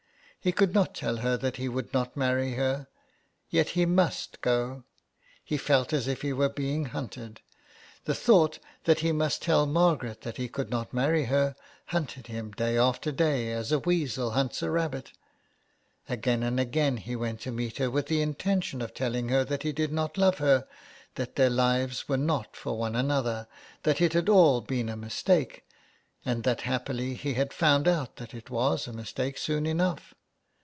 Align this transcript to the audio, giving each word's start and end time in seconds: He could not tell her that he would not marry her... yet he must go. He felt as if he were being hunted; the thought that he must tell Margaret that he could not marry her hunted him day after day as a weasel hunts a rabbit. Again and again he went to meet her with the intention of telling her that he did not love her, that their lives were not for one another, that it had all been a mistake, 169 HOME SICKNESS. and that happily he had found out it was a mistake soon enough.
He 0.43 0.51
could 0.51 0.73
not 0.73 0.95
tell 0.95 1.17
her 1.17 1.37
that 1.37 1.57
he 1.57 1.69
would 1.69 1.93
not 1.93 2.17
marry 2.17 2.53
her... 2.53 2.87
yet 3.51 3.69
he 3.77 3.85
must 3.85 4.41
go. 4.41 4.83
He 5.43 5.55
felt 5.55 5.93
as 5.93 6.07
if 6.07 6.23
he 6.23 6.33
were 6.33 6.49
being 6.49 6.85
hunted; 6.85 7.41
the 8.05 8.15
thought 8.15 8.57
that 8.85 9.01
he 9.01 9.11
must 9.11 9.43
tell 9.43 9.67
Margaret 9.67 10.21
that 10.21 10.37
he 10.37 10.49
could 10.49 10.71
not 10.71 10.95
marry 10.95 11.25
her 11.25 11.55
hunted 11.85 12.25
him 12.25 12.53
day 12.53 12.75
after 12.75 13.11
day 13.11 13.51
as 13.51 13.71
a 13.71 13.77
weasel 13.77 14.31
hunts 14.31 14.63
a 14.63 14.71
rabbit. 14.71 15.11
Again 16.09 16.41
and 16.41 16.59
again 16.59 16.97
he 16.97 17.15
went 17.15 17.39
to 17.41 17.51
meet 17.51 17.77
her 17.77 17.91
with 17.91 18.07
the 18.07 18.23
intention 18.23 18.81
of 18.81 18.95
telling 18.95 19.29
her 19.29 19.43
that 19.43 19.61
he 19.61 19.71
did 19.71 19.93
not 19.93 20.17
love 20.17 20.39
her, 20.39 20.67
that 21.13 21.35
their 21.35 21.51
lives 21.51 22.09
were 22.09 22.17
not 22.17 22.55
for 22.55 22.75
one 22.79 22.95
another, 22.95 23.47
that 23.83 24.01
it 24.01 24.13
had 24.13 24.27
all 24.27 24.59
been 24.61 24.89
a 24.89 24.97
mistake, 24.97 25.63
169 26.23 26.23
HOME 26.23 26.23
SICKNESS. 26.23 26.33
and 26.33 26.43
that 26.43 26.61
happily 27.01 27.13
he 27.13 27.35
had 27.35 27.53
found 27.53 27.87
out 27.87 28.33
it 28.33 28.49
was 28.49 28.87
a 28.87 28.91
mistake 28.91 29.37
soon 29.37 29.67
enough. 29.67 30.15